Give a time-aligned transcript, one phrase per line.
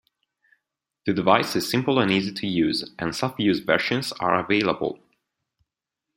[1.05, 4.97] The device is simple and easy to use and self-use versions are available.